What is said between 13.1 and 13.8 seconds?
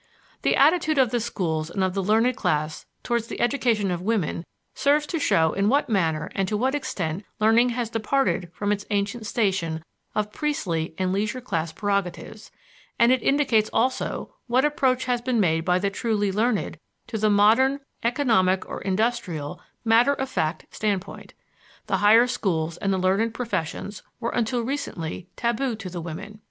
it indicates